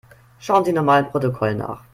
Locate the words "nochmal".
0.73-1.03